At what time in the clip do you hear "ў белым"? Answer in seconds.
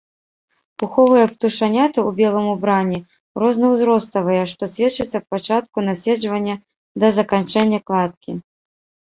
2.07-2.47